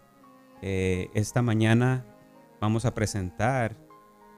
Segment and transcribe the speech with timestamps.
[0.63, 2.05] eh, esta mañana
[2.61, 3.77] vamos a presentar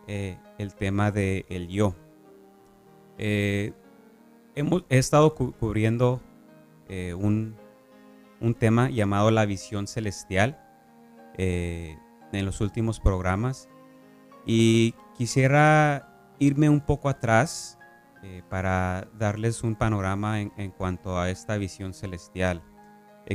[0.07, 1.95] eh, el tema de el yo.
[3.19, 3.73] Eh,
[4.55, 6.21] hemos, he estado cu cubriendo
[7.17, 7.57] un,
[8.41, 10.61] un, tema llamado la visión celestial
[11.39, 13.71] en los últimos programas
[14.45, 17.79] y quisiera irme un poco atrás
[18.51, 22.63] para darles un panorama en, cuanto a esta visión celestial.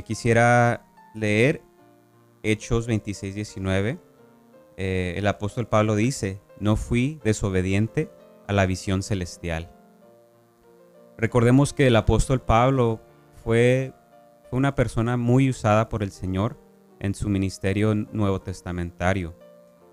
[0.04, 1.62] quisiera leer
[2.42, 3.98] Hechos 26, 19,
[4.76, 8.10] eh, el apóstol Pablo dice, no fui desobediente
[8.46, 9.70] a la visión celestial.
[11.16, 13.00] Recordemos que el apóstol Pablo
[13.42, 13.92] fue,
[14.50, 16.56] una persona muy usada por el Señor
[17.00, 19.36] en su ministerio nuevo testamentario.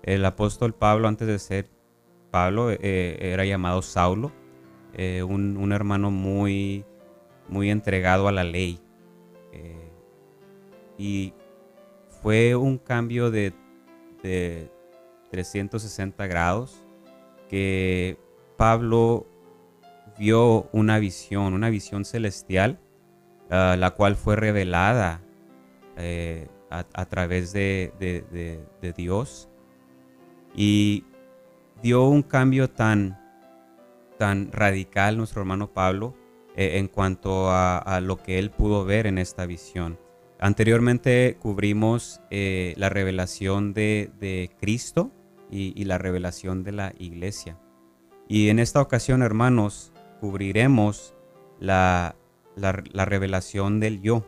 [0.02, 1.68] El apóstol Pablo, antes de ser
[2.30, 4.32] Pablo, eh, era llamado Saulo,
[4.94, 6.84] eh, un, un, hermano muy,
[7.48, 8.80] muy entregado a la ley.
[9.52, 9.90] Eh,
[10.96, 11.34] y
[12.22, 13.52] fue un cambio de,
[14.22, 14.70] de
[15.30, 16.86] 360 grados
[17.48, 18.18] que
[18.56, 19.26] Pablo
[20.18, 22.78] vio una visión, una visión celestial,
[23.50, 25.20] uh, la cual fue revelada
[25.96, 27.92] eh, a, través de,
[28.96, 29.48] Dios
[30.54, 31.04] y
[31.82, 33.18] dio un cambio tan,
[34.18, 36.14] tan radical nuestro hermano Pablo
[36.54, 39.98] eh, en cuanto a, lo que él pudo ver en esta visión.
[40.38, 45.10] Anteriormente cubrimos eh, la revelación de, Cristo
[45.50, 47.58] y, la revelación de la iglesia.
[48.28, 51.14] Y en esta ocasión, hermanos, cubriremos
[51.58, 52.16] la,
[52.54, 54.26] la, la revelación del yo.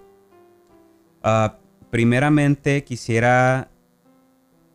[1.24, 1.50] Uh,
[1.90, 3.70] primeramente quisiera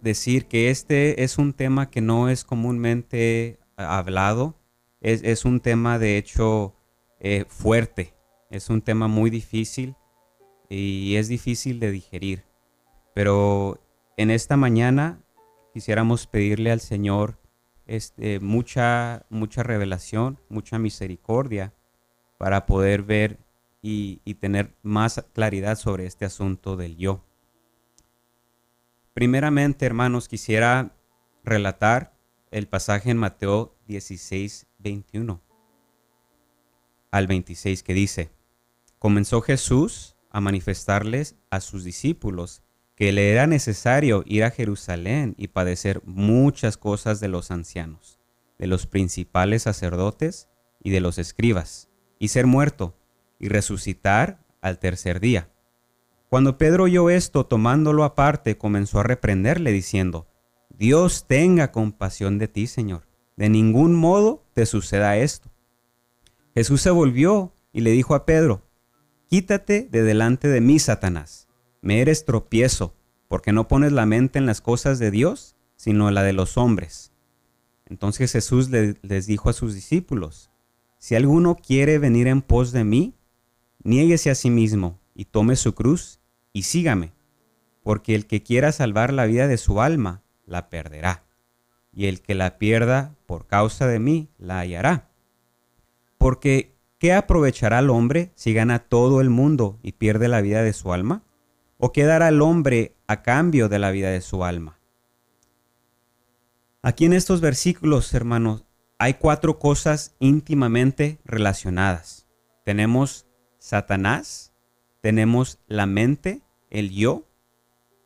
[0.02, 4.60] decir que este es un tema que no es comúnmente hablado,
[5.02, 6.76] es, es un tema de hecho
[7.20, 8.14] eh, fuerte,
[8.52, 9.96] es un tema muy difícil
[10.76, 12.46] y es difícil de digerir.
[13.14, 13.80] Pero
[14.18, 15.22] en esta mañana
[15.74, 17.40] quisiéramos pedirle al Señor
[17.86, 21.74] este, mucha, mucha revelación, mucha misericordia
[22.38, 23.40] para poder ver
[23.82, 27.24] y, y, tener más claridad sobre este asunto del yo.
[29.14, 30.96] Primeramente, hermanos, quisiera
[31.44, 32.18] relatar
[32.50, 35.42] el pasaje en Mateo 16, 21
[37.12, 38.32] al 26 que dice,
[38.98, 42.64] comenzó Jesús a manifestarles a sus discípulos
[42.96, 48.20] que le era necesario ir a Jerusalén y padecer muchas cosas de los ancianos,
[48.60, 50.50] de los principales sacerdotes
[50.84, 51.90] y de los escribas,
[52.20, 52.98] y ser muerto,
[53.40, 55.50] y resucitar al tercer día.
[56.30, 60.28] Cuando Pedro oyó esto, tomándolo aparte, comenzó a reprenderle, diciendo,
[60.70, 63.08] Dios tenga compasión de ti, Señor.
[63.36, 65.52] De ningún modo te suceda esto.
[66.56, 68.64] Jesús se volvió y le dijo a Pedro,
[69.34, 71.48] Quítate de delante de mí, Satanás.
[71.82, 72.94] Me eres tropiezo,
[73.28, 77.14] porque no pones la mente en las cosas de Dios, sino la de los hombres.
[77.88, 80.52] Entonces Jesús les dijo a sus discípulos,
[81.00, 83.16] Si alguno quiere venir en pos de mí,
[83.82, 86.20] niéguese a sí mismo y tome su cruz
[86.52, 87.12] y sígame,
[87.82, 91.24] porque el que quiera salvar la vida de su alma, la perderá,
[91.92, 95.10] y el que la pierda por causa de mí, la hallará.
[96.20, 96.73] Porque,
[97.04, 100.94] ¿qué aprovechará el hombre si gana todo el mundo y pierde la vida de su
[100.94, 101.22] alma?
[101.78, 104.80] ¿O qué dará el hombre a cambio de la vida de su alma?
[106.82, 108.64] Aquí en estos versículos, hermanos,
[109.00, 112.26] hay cuatro cosas íntimamente relacionadas.
[112.64, 113.28] Tenemos
[113.58, 114.54] Satanás,
[115.02, 117.28] tenemos la mente, el yo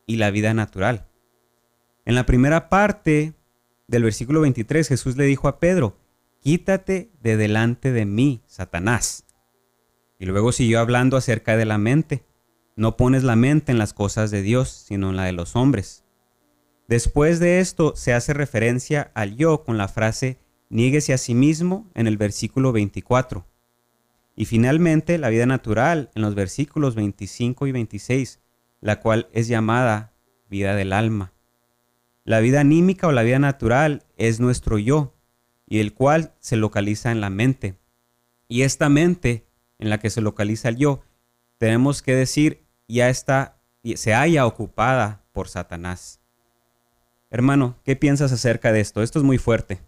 [0.07, 1.05] y la vida natural.
[2.03, 3.35] En la primera parte
[3.85, 5.95] del versículo 23, Jesús le dijo a Pedro,
[6.39, 9.25] quítate de delante de mí, Satanás.
[10.19, 12.25] Y luego siguió hablando acerca de la mente.
[12.75, 16.03] No pones la mente en las cosas de Dios, sino en la de los hombres.
[16.87, 20.39] Después de esto se hace referencia al yo con la frase
[20.69, 23.45] niéguese a sí mismo en el versículo 24.
[24.35, 28.39] Y finalmente la vida natural en los versículos 25 y 26,
[28.81, 30.13] la cual es llamada
[30.49, 31.33] vida del alma.
[32.23, 35.13] La vida anímica o la vida natural es nuestro yo,
[35.67, 37.77] y el cual se localiza en la mente.
[38.47, 39.45] Y esta mente
[39.77, 41.03] en la que se localiza el yo,
[41.57, 43.59] tenemos que decir, ya está,
[43.95, 46.21] se haya ocupada por Satanás.
[47.29, 49.03] Hermano, ¿qué piensas acerca de esto?
[49.03, 49.81] Esto es muy fuerte.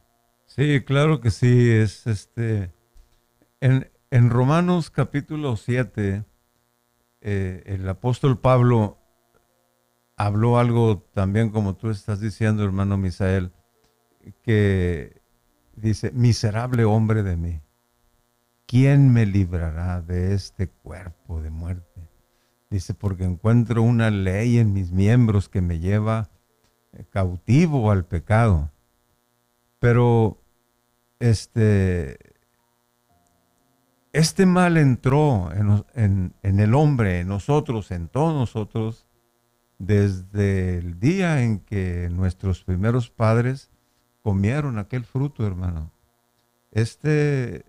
[0.45, 1.71] Sí, claro que sí.
[1.71, 2.73] Es este.
[3.61, 6.25] En, en Romanos capítulo 7,
[7.21, 8.97] eh, el apóstol Pablo
[10.17, 13.53] habló algo también como tú estás diciendo, hermano Misael,
[14.43, 15.18] que
[15.81, 17.61] dice, miserable hombre de mí,
[18.65, 22.07] ¿quién me librará de este cuerpo de muerte?
[22.69, 26.29] Dice, porque encuentro una ley en mis miembros que me lleva
[26.93, 28.71] eh, cautivo al pecado.
[29.79, 30.37] Pero
[31.19, 32.19] este,
[34.13, 35.49] este mal entró
[35.95, 39.07] en, en el hombre, en nosotros, en todos nosotros,
[39.79, 43.71] desde el día en que nuestros primeros padres
[44.29, 45.91] comieron aquel fruto, hermano.
[46.69, 47.65] Este,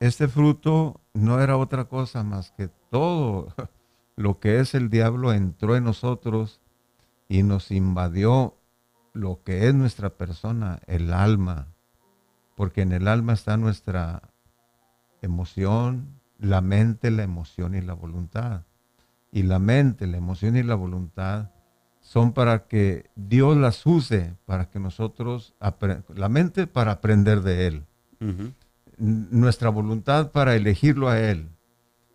[0.00, 3.54] este fruto no era otra cosa más que todo
[4.16, 6.60] lo que es el diablo entró en nosotros
[7.26, 8.58] y nos invadió
[9.14, 11.68] lo que es nuestra persona, el alma,
[12.54, 14.34] porque en el alma está nuestra
[15.22, 18.64] emoción, la mente, la emoción y la voluntad
[19.30, 21.50] y la mente, la emoción y la voluntad
[22.12, 25.54] son para que Dios las use, para que nosotros,
[26.14, 27.86] la mente para aprender de Él,
[28.98, 31.48] nuestra voluntad para elegirlo a Él,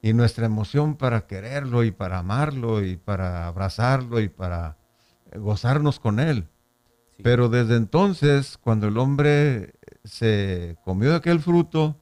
[0.04, 4.78] y nuestra emoción para quererlo y para amarlo y para abrazarlo y para
[5.36, 6.48] gozarnos con Él.
[7.24, 9.74] Pero desde entonces, cuando el hombre
[10.04, 12.00] se comió de aquel fruto,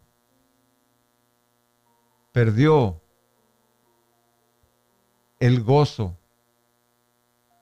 [2.34, 3.02] perdió
[5.40, 6.18] el gozo,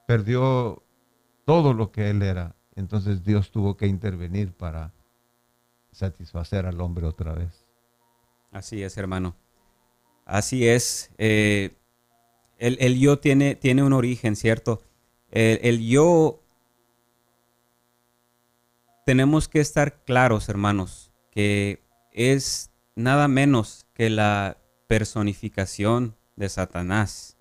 [0.05, 0.83] perdió
[1.45, 2.55] todo lo que él era.
[2.75, 4.93] Entonces Dios tuvo que intervenir para
[5.91, 7.65] satisfacer al hombre otra vez.
[8.51, 9.35] Así es, hermano.
[10.25, 11.11] Así es.
[11.17, 11.75] Eh,
[12.57, 14.81] el, yo tiene, tiene, un origen, ¿cierto?
[15.31, 16.39] El, el, yo...
[19.05, 21.81] Tenemos que estar claros, hermanos, que
[22.13, 24.57] es nada menos que la
[24.87, 27.32] personificación de Satanás.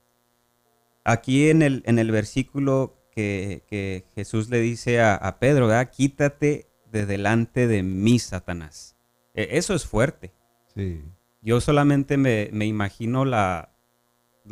[1.04, 7.66] Aquí en el, en el versículo que, Jesús le dice a, Pedro, quítate de delante
[7.66, 8.96] de mí, Satanás.
[9.34, 10.32] E, eso es fuerte.
[10.74, 11.02] Sí.
[11.40, 13.70] Yo solamente me, imagino la,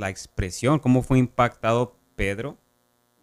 [0.09, 2.59] expresión, cómo fue impactado Pedro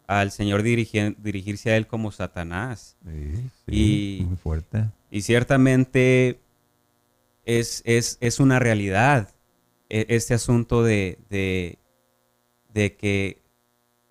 [0.08, 2.98] al Señor dirigirse a él como Satanás.
[3.06, 4.86] Sí, y, muy fuerte.
[5.12, 6.40] Y ciertamente
[7.44, 9.36] es, es, una realidad
[9.90, 11.78] e, este asunto de, de
[12.96, 13.44] que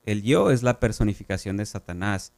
[0.05, 2.33] el yo es la personificación de Satanás.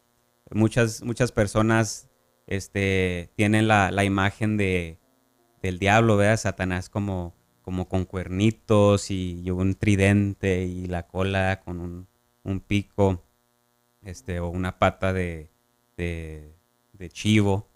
[0.51, 2.09] Muchas, muchas personas
[2.47, 4.99] este, tienen la, imagen de,
[5.63, 6.39] del diablo, ¿verdad?
[6.39, 12.09] Satanás como, como con cuernitos y un tridente y la cola con un,
[12.43, 13.23] un pico
[14.03, 15.51] este, o una pata de,
[15.97, 16.55] de,
[16.93, 17.69] de chivo.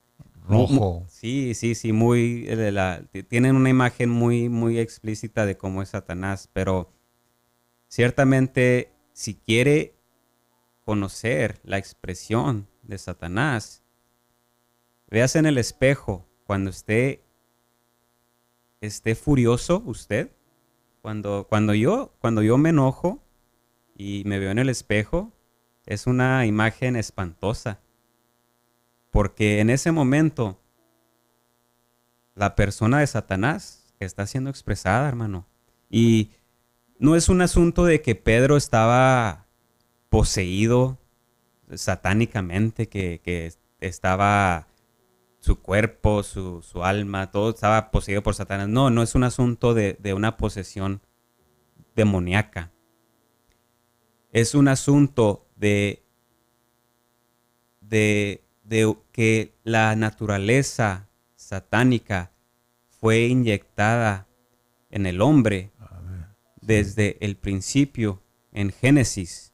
[0.49, 1.05] Rojo.
[1.09, 5.83] Sí, sí, sí, muy, eh, de la- tienen una imagen muy, muy explícita de cómo
[5.83, 6.91] es Satanás, pero
[7.93, 9.95] ciertamente si quiere
[10.87, 13.83] conocer la expresión de Satanás,
[15.09, 17.23] véase en el espejo cuando esté,
[18.81, 20.33] esté furioso usted,
[21.03, 23.23] cuando, cuando, yo, cuando yo me enojo
[23.95, 25.31] y me veo en el espejo,
[25.85, 27.83] es una imagen espantosa.
[29.11, 30.59] Porque en ese momento,
[32.35, 35.47] la persona de Satanás está siendo expresada, hermano.
[35.91, 36.31] Y
[37.03, 39.49] no es un asunto de que Pedro estaba
[40.09, 41.01] poseído
[41.75, 44.69] satánicamente, que, que estaba
[45.41, 48.69] su cuerpo, su, su alma, todo estaba poseído por Satanás.
[48.69, 51.03] No, no es un asunto de, de una posesión
[51.97, 52.71] demoníaca.
[54.31, 56.05] Es un asunto de,
[57.81, 62.31] de, de que la naturaleza satánica
[63.01, 64.29] fue inyectada
[64.89, 65.72] en el hombre
[66.63, 69.53] desde el principio en Génesis.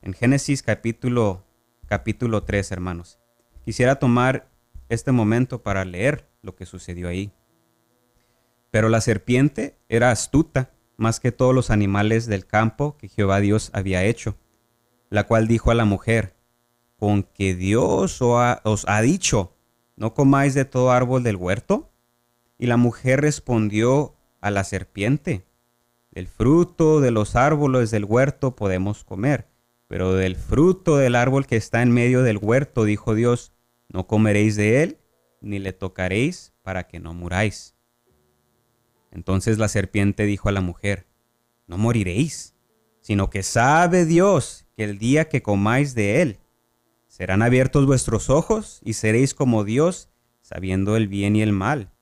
[0.00, 1.44] En Génesis capítulo,
[1.86, 3.18] capítulo 3, hermanos.
[3.64, 4.48] Quisiera tomar
[4.88, 7.32] este momento para leer lo que sucedió ahí.
[8.70, 13.70] Pero la serpiente era astuta más que todos los animales del campo que Jehová Dios
[13.72, 14.36] había hecho,
[15.10, 16.34] la cual dijo a la mujer,
[16.96, 19.56] con que Dios os ha, dicho,
[19.96, 21.90] no comáis de todo árbol del huerto.
[22.58, 25.47] Y la mujer respondió a la serpiente,
[26.18, 29.46] del fruto de los árboles del huerto podemos comer,
[29.86, 33.52] pero del fruto del árbol que está en medio del huerto, dijo Dios,
[33.88, 34.98] no comeréis de él,
[35.40, 37.76] ni le tocaréis para que no muráis.
[39.12, 41.06] Entonces la serpiente dijo a la mujer,
[41.68, 42.56] no moriréis,
[43.00, 46.40] sino que sabe Dios que el día que comáis de él,
[47.06, 50.10] serán abiertos vuestros ojos y seréis como Dios,
[50.40, 51.92] sabiendo el bien y el mal.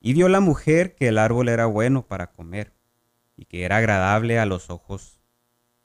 [0.00, 2.73] Y vio la mujer que el árbol era bueno para comer,
[3.36, 5.20] y que era agradable a los ojos,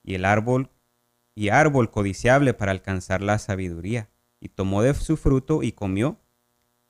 [0.04, 0.70] y el árbol,
[1.36, 6.20] y árbol codiciable para alcanzar la sabiduría, y tomó de su fruto y comió,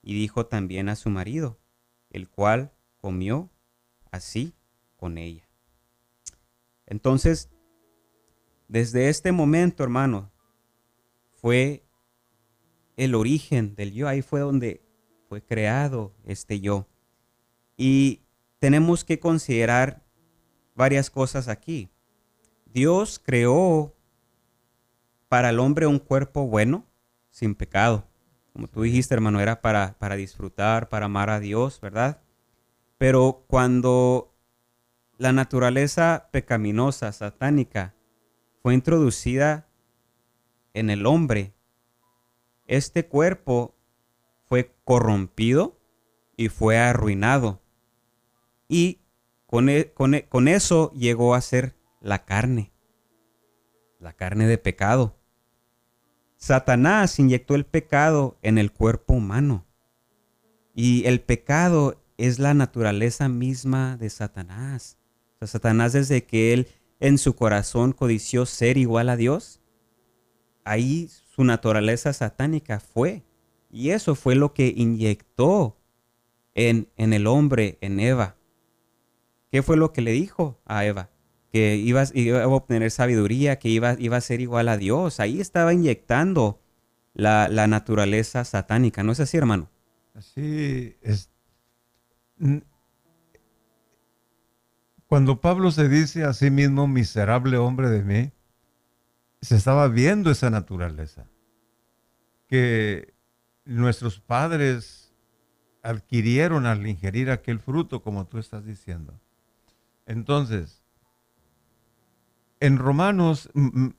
[0.01, 1.59] y dijo también a su marido,
[2.09, 3.49] el cual comió
[4.11, 4.53] así
[4.95, 5.47] con ella.
[6.85, 7.49] Entonces,
[8.67, 10.31] desde este momento, hermano,
[11.31, 11.85] fue
[12.97, 14.83] el origen del yo, ahí fue donde
[15.27, 16.87] fue creado este yo.
[17.77, 18.23] Y
[18.59, 20.03] tenemos que considerar
[20.79, 21.89] varias cosas aquí.
[22.65, 23.93] Dios creó
[25.27, 26.85] para el hombre un cuerpo bueno,
[27.29, 28.07] sin pecado.
[28.53, 32.21] Como tú dijiste, hermano, era para, para disfrutar, para amar a Dios, ¿verdad?
[32.97, 34.33] Pero cuando
[35.17, 37.93] la naturaleza pecaminosa, satánica,
[38.63, 39.67] fue introducida
[40.73, 41.53] en el hombre,
[42.67, 43.75] este cuerpo
[44.45, 45.77] fue corrompido
[46.37, 47.61] y fue arruinado.
[48.69, 49.01] Y
[49.49, 52.71] con, e- e- con eso llegó a ser la carne,
[53.97, 55.17] la carne de pecado.
[56.37, 59.65] Satanás inyectó el pecado en el cuerpo humano.
[60.75, 64.99] Y el pecado es la naturaleza misma de Satanás.
[65.41, 66.67] Satanás desde que él
[66.99, 69.61] en su corazón codició ser igual a Dios,
[70.63, 73.23] ahí su naturaleza satánica fue.
[73.71, 75.75] Y eso fue lo que inyectó
[76.53, 78.38] en el hombre, en Eva.
[79.51, 81.09] ¿Qué fue lo que le dijo a Eva?
[81.51, 85.19] Que iba, a obtener sabiduría, que iba, a ser igual a Dios.
[85.19, 86.61] Ahí estaba inyectando
[87.13, 89.03] la, naturaleza satánica.
[89.03, 89.69] ¿No es así, hermano?
[90.13, 90.95] Así
[95.07, 98.31] Cuando Pablo se dice a sí mismo, miserable hombre de mí,
[99.41, 101.25] se estaba viendo esa naturaleza.
[102.47, 103.13] Que
[103.65, 105.15] nuestros padres
[105.81, 109.19] adquirieron al ingerir aquel fruto, como tú estás diciendo.
[110.09, 110.83] Entonces,
[112.59, 113.47] en Romanos,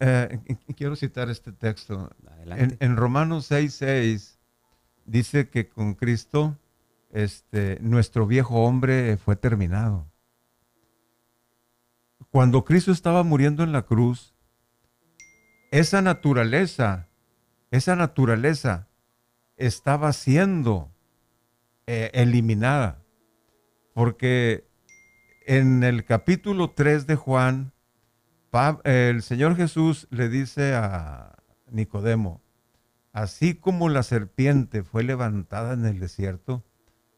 [0.01, 0.41] eh,
[0.77, 2.11] quiero citar este texto.
[2.47, 4.41] En, Romanos 6:6
[5.07, 6.59] dice que con Cristo
[7.13, 10.11] este, nuestro viejo hombre fue terminado.
[12.31, 14.35] Cuando Cristo estaba muriendo en la cruz,
[15.71, 17.09] esa naturaleza,
[17.71, 18.89] esa naturaleza
[19.57, 20.91] estaba siendo
[21.87, 23.05] eh, eliminada.
[23.95, 24.70] Porque
[25.51, 27.73] en el capítulo 3 de Juan,
[28.85, 31.43] el Señor Jesús le dice a
[31.73, 32.41] Nicodemo,
[33.13, 36.65] así como la serpiente fue levantada en el desierto,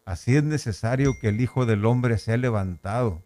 [0.07, 3.23] así es necesario que el Hijo del Hombre sea levantado.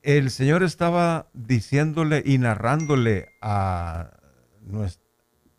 [0.00, 4.12] el Señor estaba diciéndole y narrándole a,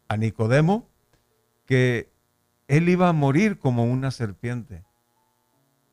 [0.07, 0.89] a Nicodemo
[1.67, 2.11] que
[2.67, 4.83] él iba a morir como una serpiente.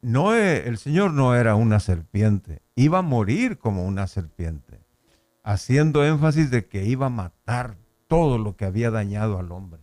[0.02, 4.80] No, el Señor no era una serpiente, iba a morir como una serpiente,
[5.44, 7.76] haciendo énfasis de que iba a matar
[8.08, 9.80] todo lo que había dañado al hombre.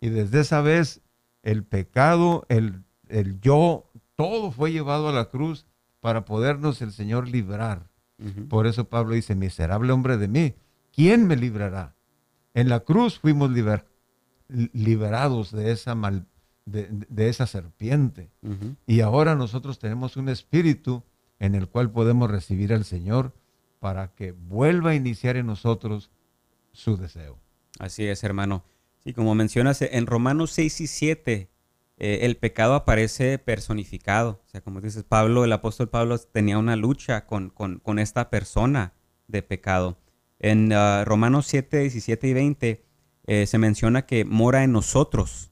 [0.00, 1.00] Y desde esa vez
[1.42, 5.66] el pecado, el, el yo, todo fue llevado a la cruz
[6.00, 7.88] para podernos el Señor librar.
[8.48, 10.54] Por eso Pablo dice, miserable hombre de mí,
[10.92, 11.94] ¿quién me librará?
[12.52, 13.50] En la cruz fuimos
[14.48, 16.26] liberados de esa, mal,
[16.70, 18.30] de, esa serpiente.
[18.86, 21.02] Y ahora nosotros tenemos un espíritu
[21.38, 23.32] en el cual podemos recibir al Señor
[23.78, 26.10] para que vuelva a iniciar en nosotros
[26.72, 27.38] su deseo.
[27.78, 28.64] Así es, hermano.
[28.98, 31.50] Sí, como mencionas, en Romanos 6 y 7,
[31.98, 34.42] eh, el pecado aparece personificado.
[34.44, 38.94] O sea, como dices, Pablo, el apóstol Pablo tenía una lucha con, con, esta persona
[39.26, 39.98] de pecado.
[40.38, 42.84] En ah, Romanos 7, 17 y 20
[43.26, 45.50] eh, se menciona que mora en nosotros.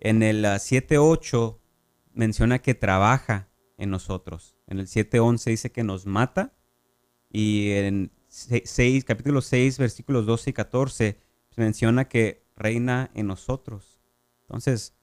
[0.00, 1.58] En el 7.8 ah,
[2.14, 4.56] menciona que trabaja en nosotros.
[4.66, 6.54] En el 7.11 dice que nos mata.
[7.30, 11.18] Y en 6, capítulo 6, versículos 12 y 14
[11.50, 14.00] se menciona que reina en nosotros.
[14.42, 14.94] Entonces,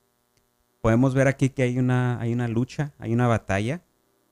[0.81, 3.83] podemos ver aquí que hay una, hay una lucha, hay una batalla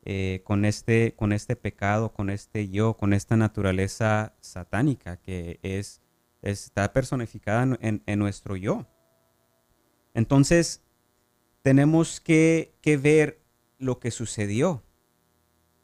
[0.05, 6.01] eh, con, este, con este pecado, con este yo, con esta naturaleza satánica que es,
[6.41, 8.87] está personificada en nuestro yo.
[10.13, 10.83] Entonces,
[11.61, 13.41] tenemos que, ver
[13.79, 14.83] lo que sucedió.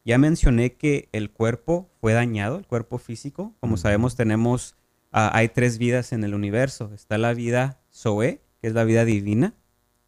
[0.05, 3.55] Ya mencioné que el cuerpo fue dañado, el cuerpo físico.
[3.59, 4.75] Como sabemos, tenemos,
[5.12, 6.91] ah, hay tres vidas en el universo.
[6.93, 9.55] Está la vida Zoe, que es la vida divina.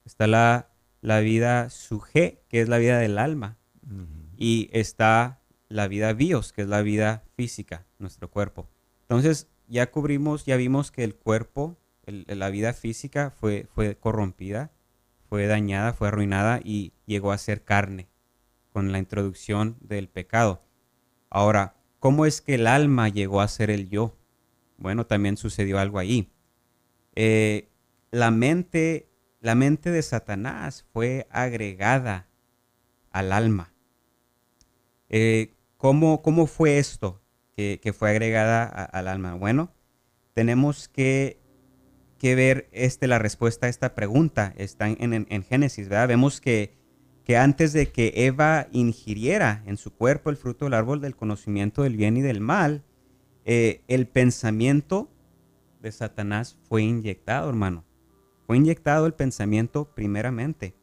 [0.06, 3.58] Está la, la vida Suje, que es la vida del alma.
[4.38, 8.70] Y está la vida Bios, que es la vida física, nuestro cuerpo.
[9.02, 11.78] Entonces, ya cubrimos, ya vimos que el cuerpo
[12.28, 14.72] la vida física fue, fue corrompida,
[15.30, 18.10] fue dañada, fue arruinada y llegó a ser carne
[18.72, 20.64] con la introducción del pecado.
[21.30, 24.18] Ahora, ¿cómo es que el alma llegó a ser el yo?
[24.78, 26.32] Bueno, también sucedió algo ahí.
[27.16, 27.70] Eh,
[28.12, 32.28] la, mente, la mente de Satanás fue agregada
[33.12, 33.74] al alma.
[35.10, 37.22] Eh, ¿cómo, ¿cómo, fue esto
[37.56, 39.36] que, fue agregada al alma?
[39.36, 39.72] Bueno,
[40.34, 41.41] tenemos que
[42.22, 44.54] que ver este, la respuesta a esta pregunta.
[44.56, 46.10] Está en, en, Génesis, ¿verdad?
[46.10, 46.78] Vemos que,
[47.26, 51.82] que antes de que Eva ingiriera en su cuerpo el fruto del árbol del conocimiento
[51.82, 52.84] del bien y del mal,
[53.44, 55.10] eh, el pensamiento
[55.82, 57.86] de Satanás fue inyectado, hermano.
[58.46, 60.76] Fue inyectado el pensamiento primeramente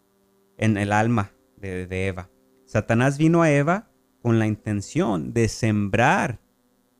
[0.56, 2.30] en el alma de, de Eva.
[2.64, 6.40] Satanás vino a Eva con la intención de sembrar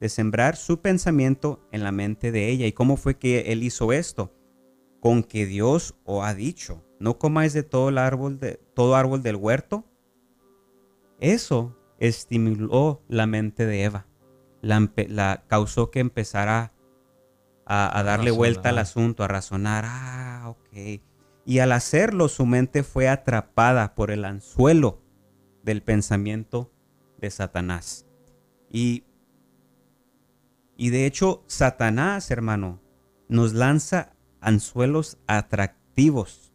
[0.00, 2.66] de sembrar su pensamiento en la mente de ella.
[2.66, 4.34] ¿Y cómo fue que él hizo esto?
[5.00, 9.22] Con que Dios os ha dicho, no comáis de todo el árbol de todo árbol
[9.22, 9.84] del huerto.
[11.20, 14.06] Eso estimuló la mente de Eva.
[14.60, 16.72] La, causó que empezara
[17.64, 19.84] a, darle vuelta al asunto, a razonar.
[19.86, 21.00] Ah, ok.
[21.44, 25.02] Y al hacerlo, su mente fue atrapada por el anzuelo
[25.62, 26.72] del pensamiento
[27.18, 28.06] de Satanás.
[28.70, 29.04] Y
[30.80, 32.80] y de hecho, Satanás, hermano,
[33.28, 36.54] nos lanza anzuelos atractivos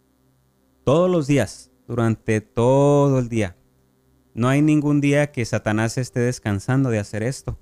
[0.86, 3.58] todos los días, durante todo el día.
[4.34, 7.60] No hay ningún día que Satanás esté descansando de hacer esto.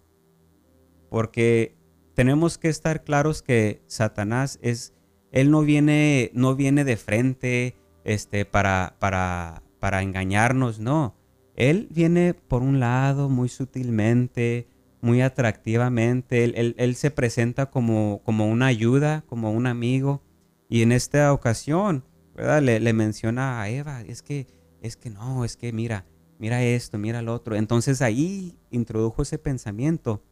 [1.10, 1.76] Porque
[2.14, 4.94] tenemos que estar claros que Satanás es,
[5.32, 11.18] él no viene, no viene de frente este, para, para, para engañarnos, no.
[11.56, 14.68] Él viene por un lado muy sutilmente,
[15.02, 16.44] muy atractivamente.
[16.44, 20.22] Él, se presenta como, como, una ayuda, como un amigo.
[20.70, 22.62] Y en esta ocasión, ¿verdad?
[22.62, 24.48] Le, menciona a Eva, es que,
[24.82, 26.06] es que no, es que mira,
[26.40, 27.56] mira esto, mira lo otro.
[27.56, 30.24] Entonces ahí introdujo ese pensamiento.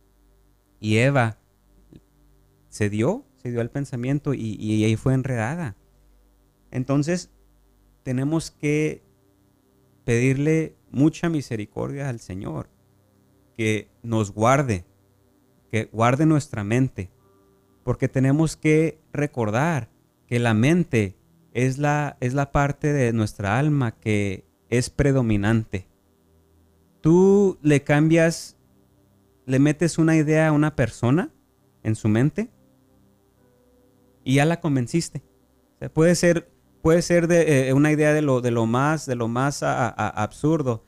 [0.80, 1.40] Y Eva
[2.70, 5.76] se dio, se dio al pensamiento y, y ahí fue enredada.
[6.72, 7.32] Entonces
[8.04, 9.04] tenemos que
[10.06, 12.70] pedirle mucha misericordia al Señor
[13.60, 14.86] que nos guarde,
[15.70, 17.12] que guarde nuestra mente,
[17.84, 19.90] porque tenemos que recordar
[20.28, 21.18] que la mente
[21.52, 25.90] es la, es la parte de nuestra alma que es predominante.
[27.02, 28.56] Tú le cambias,
[29.46, 31.30] le metes una idea a una persona
[31.84, 32.50] en su mente
[34.24, 35.22] y ya la convenciste.
[35.92, 36.50] puede ser,
[36.82, 40.86] puede ser de, eh, una idea de lo, de lo más, de lo más absurdo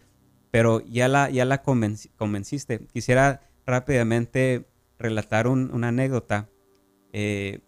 [0.51, 2.85] pero ya la, ya la convenciste.
[2.93, 4.65] Quisiera rápidamente
[4.99, 6.49] relatar una anécdota.
[7.13, 7.59] Eh,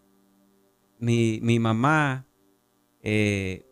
[1.00, 2.28] mi, mamá
[3.02, 3.66] eh,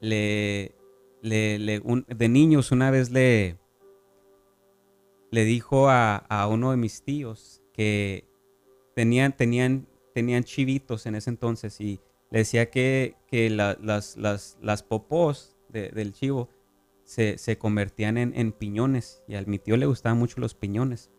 [0.00, 0.74] le,
[1.22, 3.58] de niños una vez le,
[5.30, 8.28] le dijo a, uno de mis tíos que
[8.94, 12.00] tenían, tenían, tenían chivitos en ese entonces y
[12.30, 13.16] le decía que,
[13.50, 16.48] las, las, popós del chivo
[17.04, 21.10] se, convertían en, piñones y a mi tío le gustaban mucho los piñones.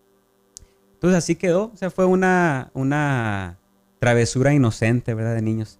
[0.93, 3.59] Entonces así quedó, o sea, fue una, una
[3.99, 5.35] travesura inocente, ¿verdad?
[5.35, 5.79] De niños.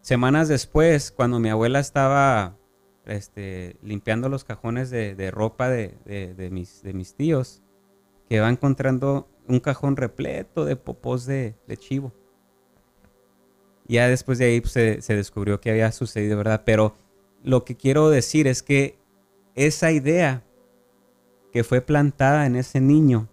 [0.00, 2.56] Semanas después, cuando mi abuela estaba
[3.06, 7.62] este, limpiando los cajones de, ropa de, mis, de mis tíos,
[8.28, 12.12] que va encontrando un cajón repleto de popós de, chivo.
[13.86, 16.62] Ya después de ahí pues, se, se, descubrió que había sucedido, ¿verdad?
[16.64, 16.94] Pero
[17.42, 18.98] lo que quiero decir es que
[19.54, 20.44] esa idea
[21.52, 23.28] que fue plantada en ese niño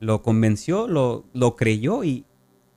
[0.00, 2.26] lo convenció, lo, lo creyó y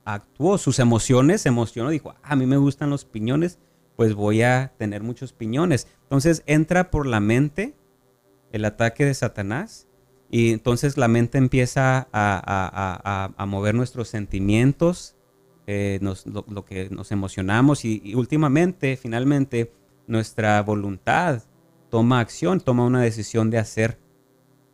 [0.04, 0.58] actuó.
[0.58, 3.58] Sus emociones se emocionó, dijo, ah, a mí me gustan los piñones,
[3.96, 5.88] pues voy a tener muchos piñones.
[6.04, 7.74] Entonces entra por la mente
[8.52, 9.88] el ataque de Satanás
[10.30, 15.16] y entonces la mente empieza a, mover nuestros sentimientos,
[15.66, 19.72] eh, lo, que nos emocionamos y, últimamente, finalmente,
[20.08, 21.44] nuestra voluntad
[21.90, 24.00] toma acción, toma una decisión de hacer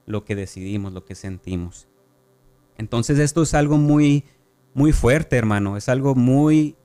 [0.07, 1.89] lo que decidimos, lo que sentimos.
[2.77, 4.25] Entonces esto es algo muy,
[4.73, 5.77] muy fuerte, hermano.
[5.77, 6.77] Es algo muy,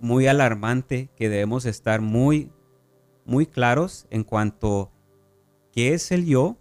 [0.00, 2.50] muy alarmante que debemos estar muy,
[3.24, 4.92] muy claros en cuanto
[5.72, 6.56] qué es el yo,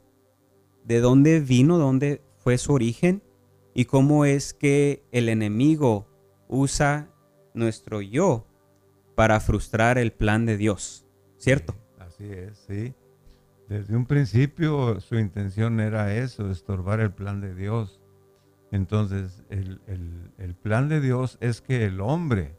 [0.84, 3.22] de dónde vino, dónde fue su origen
[3.74, 6.08] y cómo es que el enemigo
[6.48, 7.10] usa
[7.54, 8.46] nuestro yo
[9.16, 11.07] para frustrar el plan de Dios,
[11.38, 11.76] ¿cierto?
[12.00, 12.93] Así es, sí.
[13.69, 18.00] Desde un principio su intención era eso, estorbar el plan de Dios.
[18.71, 22.58] Entonces, el, plan de Dios es que el hombre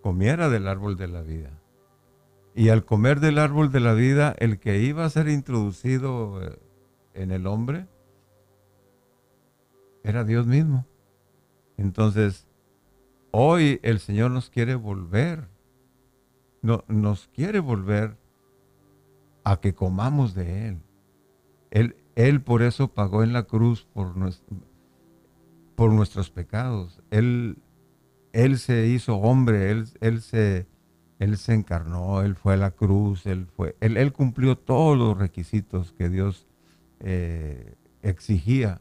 [0.00, 1.50] comiera del árbol de la vida.
[2.54, 6.58] Y al comer del árbol de la vida, el que iba a ser introducido eh,
[7.14, 7.86] en el hombre
[10.02, 10.86] era Dios mismo.
[11.76, 12.46] Entonces,
[13.30, 15.48] hoy el Señor nos quiere volver,
[16.66, 18.16] no, nos quiere volver
[19.44, 20.82] a que comamos de Él.
[21.70, 24.14] Él, él por eso pagó en la cruz por,
[25.76, 27.00] por nuestros pecados.
[27.10, 27.58] Él,
[28.32, 30.66] él se hizo hombre, él, él, se,
[31.20, 35.16] él se encarnó, Él fue a la cruz, Él, fue, él, él cumplió todos los
[35.16, 36.46] requisitos que Dios
[37.00, 38.80] eh, exigía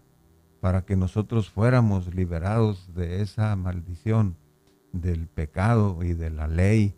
[0.59, 4.35] para que nosotros fuéramos liberados de esa maldición
[4.93, 6.95] del pecado y de la ley.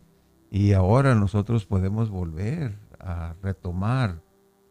[0.49, 4.21] Y ahora nosotros podemos volver a retomar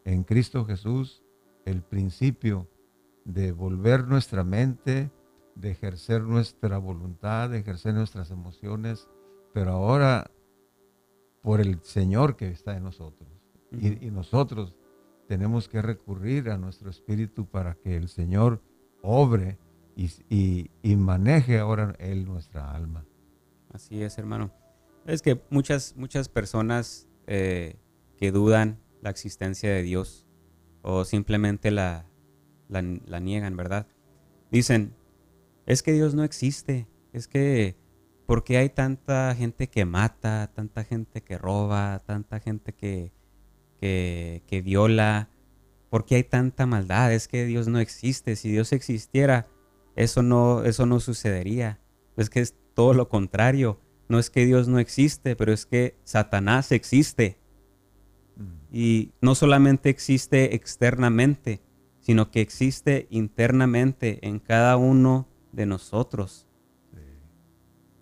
[0.05, 1.23] en Cristo Jesús
[1.65, 2.69] el principio
[3.25, 5.11] de volver nuestra mente
[5.57, 9.09] de ejercer nuestra voluntad, de ejercer nuestras emociones,
[9.53, 10.31] pero ahora
[11.43, 13.29] por el Señor que está en nosotros.
[13.73, 14.77] y, nosotros
[15.27, 18.63] tenemos que recurrir a nuestro espíritu para que el Señor
[19.03, 19.59] obre
[19.97, 23.05] y, maneje ahora Él nuestra alma.
[23.73, 24.51] Así es, hermano.
[25.07, 27.77] Es que muchas, muchas personas eh,
[28.17, 30.27] que dudan la existencia de Dios
[30.83, 32.07] o simplemente la,
[32.69, 33.87] la, niegan, ¿verdad?
[34.51, 34.95] Dicen,
[35.67, 37.77] es que Dios no existe, es que
[38.27, 43.13] ¿por qué hay tanta gente que mata, tanta gente que roba, tanta gente que,
[43.81, 45.31] que, viola?
[45.89, 47.13] ¿Por qué hay tanta maldad?
[47.13, 48.35] Es que Dios no existe.
[48.37, 49.47] Si Dios existiera,
[49.95, 51.81] eso no, eso no sucedería.
[52.17, 53.81] Es que es todo lo contrario.
[54.09, 57.39] No es que Dios no existe, pero es que Satanás existe.
[58.37, 58.75] Mm.
[58.75, 61.61] Y no solamente existe externamente,
[62.01, 66.47] sino que existe internamente en cada uno de nosotros.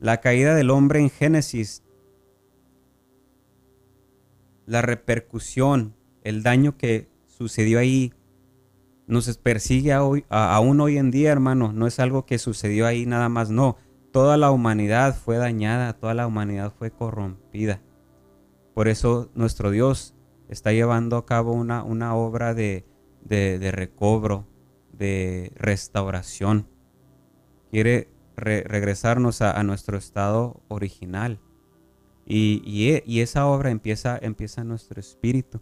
[0.00, 1.82] La caída del hombre en Génesis,
[4.66, 8.12] la repercusión, el daño que sucedió ahí,
[9.06, 11.72] nos persigue hoy, aún hoy en día, hermano.
[11.72, 13.76] No es algo que sucedió ahí nada más, no.
[14.14, 17.82] Toda la humanidad fue dañada, toda la humanidad fue corrompida.
[18.72, 20.14] Por eso nuestro Dios
[20.48, 22.86] está llevando a cabo una, una obra de,
[23.20, 24.46] de recobro,
[24.92, 26.68] de restauración
[27.74, 31.40] quiere regresarnos a, nuestro estado original.
[32.24, 32.62] E,
[33.04, 35.60] y, esa obra empieza, empieza en nuestro espíritu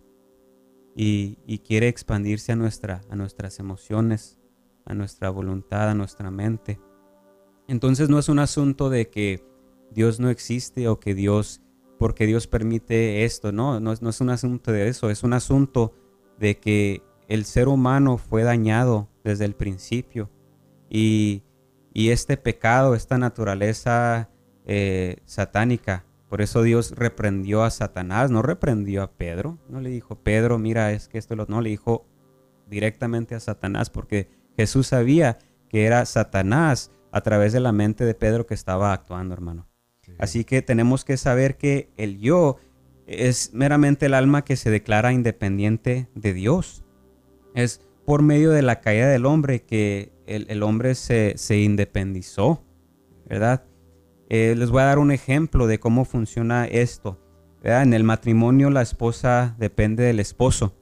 [0.95, 1.37] y,
[1.67, 4.39] quiere expandirse a, nuestra, a nuestras emociones,
[4.85, 6.79] a nuestra voluntad, a nuestra mente.
[7.69, 9.45] Entonces no es un asunto de que
[9.91, 11.61] Dios no existe o que Dios,
[11.99, 15.95] porque Dios permite esto, no, no, no es un asunto de eso, es un asunto
[16.39, 20.31] de que el ser humano fue dañado desde el principio.
[20.91, 21.43] Y,
[21.95, 24.31] este pecado, esta naturaleza
[24.67, 30.17] eh, satánica, por eso Dios reprendió a Satanás, no reprendió a Pedro, no le dijo,
[30.17, 32.07] Pedro, mira, es que esto lo, no, le dijo
[32.69, 38.15] directamente a Satanás, porque Jesús sabía que era Satanás a través de la mente de
[38.15, 39.69] Pedro que estaba actuando, hermano.
[40.19, 42.57] Así que tenemos que saber que el yo
[43.07, 46.85] es meramente el alma que se declara independiente de Dios.
[47.55, 52.65] Es por medio de la caída del hombre que el, hombre se, independizó,
[53.29, 53.65] ¿verdad?
[54.29, 57.21] Eh, les voy a dar un ejemplo de cómo funciona esto.
[57.63, 60.75] En el matrimonio la esposa depende del esposo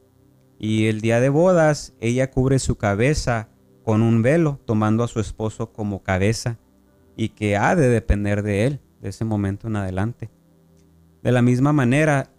[0.58, 3.49] y el día de bodas ella cubre su cabeza
[3.84, 6.58] con un velo, tomando a su esposo como cabeza
[7.16, 10.30] y que ha de depender de él de ese momento en adelante.
[11.22, 12.30] De la misma manera,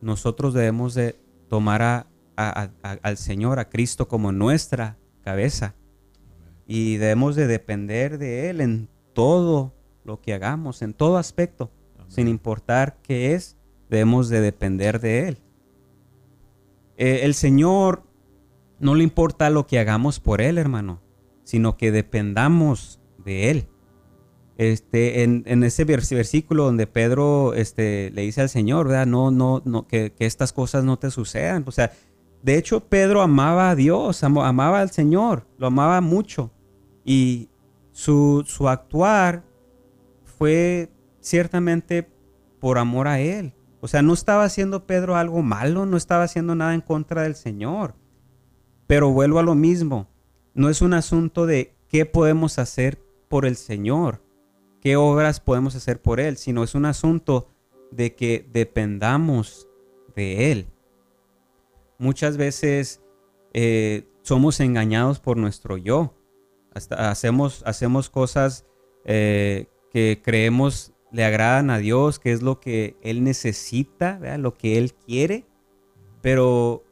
[0.00, 1.16] nosotros debemos de
[1.48, 5.74] tomar al Señor, a Cristo como nuestra cabeza
[6.66, 9.74] y debemos de depender de Él en todo
[10.04, 11.70] lo que hagamos, en todo aspecto,
[12.08, 13.56] sin importar qué es,
[13.90, 15.38] debemos de depender de Él.
[16.96, 18.04] Eh, el Señor
[18.82, 21.00] no le importa lo que hagamos por Él, hermano,
[21.44, 23.68] sino que dependamos de Él.
[24.58, 28.88] Este, en, ese versículo donde Pedro este, le dice al Señor.
[29.06, 31.64] No, no, no, que, estas cosas no te sucedan.
[31.66, 31.92] O sea,
[32.42, 36.50] de hecho, Pedro amaba a Dios, amaba al Señor, lo amaba mucho.
[37.04, 37.50] Y
[37.92, 39.44] su, su actuar
[40.24, 40.90] fue
[41.20, 42.10] ciertamente
[42.58, 43.54] por amor a Él.
[43.80, 47.36] O sea, no estaba haciendo Pedro algo malo, no estaba haciendo nada en contra del
[47.36, 48.01] Señor.
[48.92, 50.06] Pero vuelvo a lo mismo,
[50.52, 54.22] no es un asunto de qué podemos hacer por el Señor,
[54.82, 57.48] qué obras podemos hacer por Él, sino es un asunto
[57.90, 59.66] de que dependamos
[60.14, 60.66] de Él.
[61.96, 63.00] Muchas veces
[63.54, 66.12] eh, somos engañados por nuestro yo.
[66.74, 68.66] Hasta hacemos, hacemos cosas
[69.06, 74.76] eh, que creemos le agradan a Dios, que es lo que Él necesita, lo que
[74.76, 75.46] Él quiere,
[76.20, 76.84] pero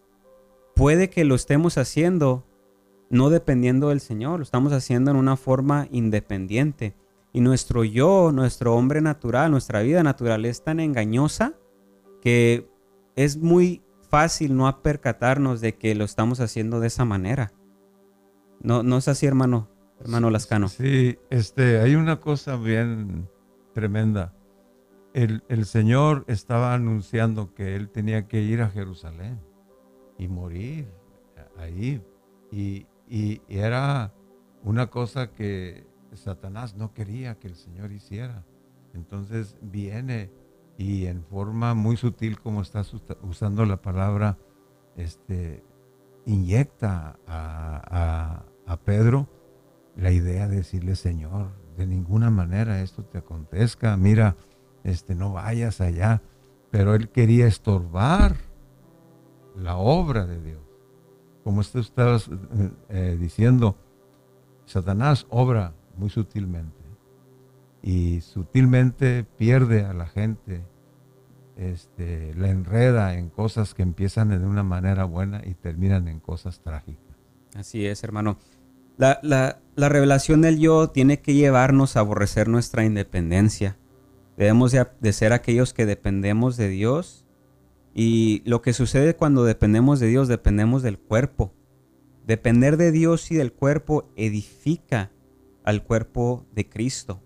[0.81, 2.47] puede que lo estemos haciendo
[3.11, 6.97] no dependiendo del Señor, lo estamos haciendo en una forma independiente.
[7.35, 11.53] Y nuestro yo, nuestro hombre natural, nuestra vida natural es tan engañosa
[12.23, 12.67] que
[13.15, 17.53] es muy fácil no percatarnos de que lo estamos haciendo de esa manera.
[18.63, 19.69] No, no es así, hermano,
[20.01, 20.69] hermano Lascano.
[20.69, 23.29] Sí, este, hay una cosa bien
[23.75, 24.33] tremenda.
[25.13, 29.50] El, el Señor estaba anunciando que Él tenía que ir a Jerusalén
[30.21, 30.87] y morir
[31.57, 32.03] ahí.
[32.53, 32.87] Y,
[33.49, 34.13] era
[34.63, 38.45] una cosa que Satanás no quería que el Señor hiciera.
[38.95, 40.31] Entonces viene
[40.79, 44.39] y en forma muy sutil, como estás usando la palabra,
[44.95, 45.65] este,
[46.25, 49.29] inyecta a, a, Pedro
[49.97, 54.37] la idea de decirle, Señor, de ninguna manera esto te acontezca, mira,
[54.85, 56.23] este, no vayas allá.
[56.71, 58.37] Pero él quería estorbar
[59.57, 60.61] la obra de Dios.
[61.45, 62.19] Como usted estaba
[62.89, 63.77] eh, diciendo,
[64.67, 66.81] Satanás obra muy sutilmente
[67.83, 70.63] y sutilmente pierde a la gente,
[71.57, 76.61] este, la enreda en cosas que empiezan de una manera buena y terminan en cosas
[76.61, 77.17] trágicas.
[77.55, 78.39] Así es, hermano.
[78.97, 83.79] La, la revelación del yo tiene que llevarnos a aborrecer nuestra independencia.
[84.37, 87.27] Debemos de, de ser aquellos que dependemos de Dios
[87.95, 91.53] y lo que sucede cuando dependemos de Dios, dependemos del cuerpo.
[92.27, 95.11] Depender de Dios y del cuerpo edifica
[95.65, 97.21] al cuerpo de Cristo.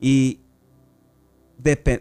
[0.00, 0.40] Y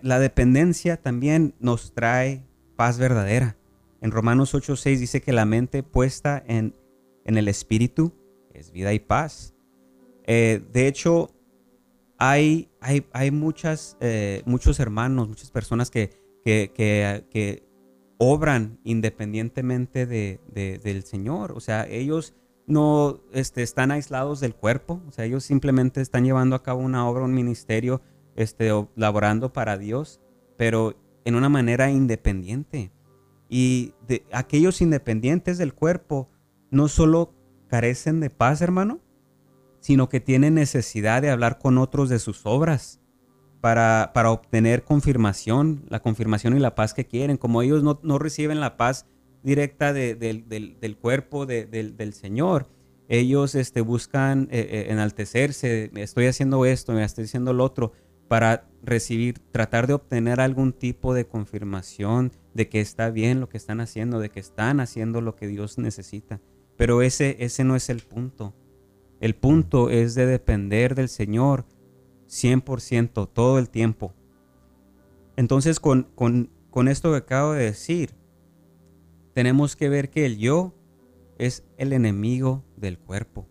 [0.01, 2.43] la dependencia también nos trae
[2.75, 3.57] paz verdadera.
[4.01, 6.75] En Romanos 8:6 dice que la mente puesta en,
[7.23, 8.13] en, el Espíritu
[8.53, 9.53] es vida y paz.
[10.25, 11.29] Eh, de hecho,
[12.17, 17.63] hay, hay, hay muchas, eh, muchos hermanos, muchas personas que que,
[18.17, 21.51] obran independientemente de, del Señor.
[21.53, 22.33] O sea, ellos
[22.67, 27.07] no este, están aislados del cuerpo, o sea, ellos simplemente están llevando a cabo una
[27.07, 28.01] obra, un ministerio,
[28.35, 30.21] este, laborando para Dios,
[30.57, 32.91] pero en una manera independiente.
[33.49, 36.29] Y de, aquellos independientes del cuerpo
[36.71, 37.33] no solo
[37.67, 39.01] carecen de paz, hermano,
[39.79, 43.02] sino que tienen necesidad de hablar con otros de sus obras
[43.63, 47.37] para, obtener confirmación, la confirmación y la paz que quieren.
[47.37, 49.05] Como ellos no, reciben la paz
[49.41, 52.67] directa del, cuerpo del, Señor,
[53.07, 57.93] ellos este, buscan eh, eh, enaltecerse, estoy haciendo esto, me estoy haciendo lo otro,
[58.27, 63.55] para recibir, tratar de obtener algún tipo de confirmación de que está bien lo que
[63.55, 66.41] están haciendo, de que están haciendo lo que Dios necesita.
[66.75, 68.53] Pero ese, ese no es el punto.
[69.21, 71.63] El punto es de depender del Señor
[72.33, 74.13] 100% todo el tiempo.
[75.35, 78.15] Entonces, con, con, con esto que acabo de decir,
[79.33, 80.73] tenemos que ver que el yo
[81.37, 83.47] es el enemigo del cuerpo.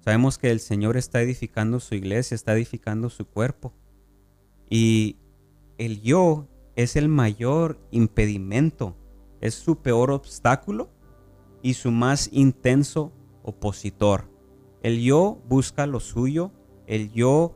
[0.00, 3.72] Sabemos que el Señor está edificando su iglesia, está edificando su cuerpo.
[4.68, 5.16] Y
[5.78, 8.96] el yo es el mayor impedimento,
[9.40, 10.90] es su peor obstáculo
[11.62, 14.30] y su más intenso opositor.
[14.82, 16.52] El yo busca lo suyo,
[16.86, 17.54] el yo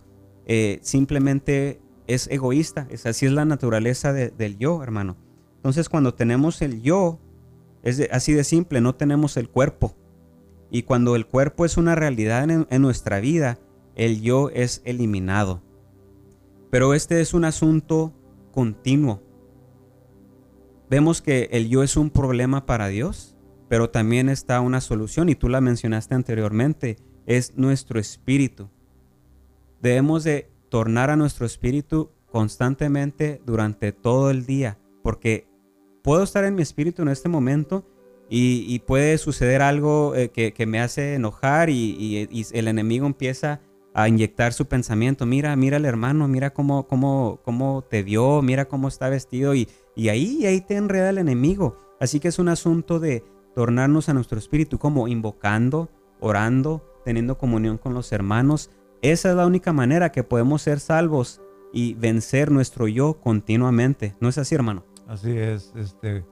[0.48, 5.16] eh, simplemente es egoísta, es, así es la naturaleza del yo, hermano.
[5.56, 7.20] Entonces cuando tenemos el yo,
[7.82, 9.94] es así de simple, no tenemos el cuerpo.
[10.70, 13.58] Y cuando el cuerpo es una realidad en, nuestra vida,
[13.94, 15.62] el yo es eliminado.
[16.70, 18.14] Pero este es un asunto
[18.52, 19.22] continuo.
[20.90, 23.36] Vemos que el yo es un problema para Dios,
[23.68, 28.70] pero también está una solución, y tú la mencionaste anteriormente, es nuestro espíritu.
[29.80, 35.48] Debemos de tornar a nuestro espíritu constantemente durante todo el día, porque
[36.02, 37.86] puedo estar en mi espíritu en este momento
[38.30, 43.60] y, puede suceder algo eh, que, me hace enojar y, el enemigo empieza
[43.94, 45.24] a inyectar su pensamiento.
[45.24, 49.68] Mira, mira al hermano, mira cómo, cómo, cómo te vio, mira cómo está vestido y,
[49.96, 51.78] y ahí, ahí te enreda el enemigo.
[52.00, 55.88] Así que es un asunto de tornarnos a nuestro espíritu como invocando,
[56.20, 58.70] orando, teniendo comunión con los hermanos.
[59.02, 61.40] Esa es la única manera que podemos ser salvos
[61.72, 64.16] y vencer nuestro yo continuamente.
[64.20, 64.84] ¿No es así, hermano?
[65.06, 66.24] Así es, este